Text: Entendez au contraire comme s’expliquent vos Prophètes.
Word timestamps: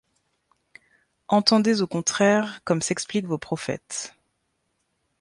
Entendez 1.27 1.83
au 1.83 1.85
contraire 1.85 2.61
comme 2.63 2.81
s’expliquent 2.81 3.27
vos 3.27 3.37
Prophètes. 3.37 4.15